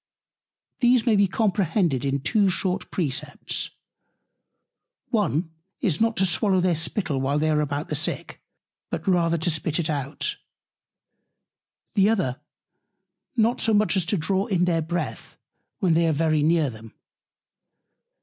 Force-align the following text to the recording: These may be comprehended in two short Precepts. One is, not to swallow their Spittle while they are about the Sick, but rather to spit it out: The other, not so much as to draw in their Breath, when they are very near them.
These 0.79 1.05
may 1.05 1.15
be 1.15 1.27
comprehended 1.27 2.03
in 2.03 2.21
two 2.21 2.49
short 2.49 2.89
Precepts. 2.89 3.69
One 5.11 5.51
is, 5.79 6.01
not 6.01 6.17
to 6.17 6.25
swallow 6.25 6.59
their 6.59 6.73
Spittle 6.75 7.21
while 7.21 7.37
they 7.37 7.51
are 7.51 7.61
about 7.61 7.89
the 7.89 7.95
Sick, 7.95 8.41
but 8.89 9.07
rather 9.07 9.37
to 9.37 9.49
spit 9.51 9.77
it 9.77 9.91
out: 9.91 10.37
The 11.93 12.09
other, 12.09 12.39
not 13.37 13.61
so 13.61 13.75
much 13.75 13.95
as 13.95 14.05
to 14.07 14.17
draw 14.17 14.47
in 14.47 14.65
their 14.65 14.81
Breath, 14.81 15.37
when 15.81 15.93
they 15.93 16.07
are 16.07 16.11
very 16.13 16.41
near 16.41 16.71
them. 16.71 16.95